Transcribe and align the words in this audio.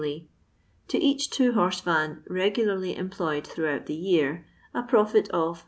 —To 0.91 0.97
each 0.97 1.29
two 1.29 1.51
horse 1.51 1.81
van 1.81 2.23
regularly 2.27 2.95
employed 2.97 3.43
throngbout 3.45 3.85
the 3.85 3.93
year, 3.93 4.47
a 4.73 4.81
profit 4.81 5.29
of 5.29 5.59